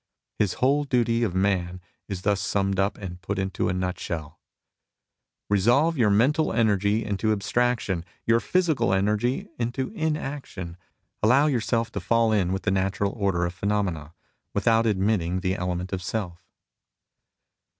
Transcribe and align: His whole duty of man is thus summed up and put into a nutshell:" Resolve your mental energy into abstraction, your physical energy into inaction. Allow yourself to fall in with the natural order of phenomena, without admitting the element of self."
His 0.39 0.53
whole 0.53 0.83
duty 0.83 1.21
of 1.21 1.35
man 1.35 1.79
is 2.07 2.23
thus 2.23 2.41
summed 2.41 2.79
up 2.79 2.97
and 2.97 3.21
put 3.21 3.37
into 3.37 3.69
a 3.69 3.73
nutshell:" 3.73 4.39
Resolve 5.51 5.95
your 5.95 6.09
mental 6.09 6.51
energy 6.51 7.05
into 7.05 7.31
abstraction, 7.31 8.03
your 8.25 8.39
physical 8.39 8.95
energy 8.95 9.47
into 9.59 9.91
inaction. 9.91 10.77
Allow 11.21 11.45
yourself 11.45 11.91
to 11.91 11.99
fall 11.99 12.31
in 12.31 12.51
with 12.51 12.63
the 12.63 12.71
natural 12.71 13.11
order 13.11 13.45
of 13.45 13.53
phenomena, 13.53 14.15
without 14.55 14.87
admitting 14.87 15.41
the 15.41 15.53
element 15.53 15.93
of 15.93 16.01
self." 16.01 16.41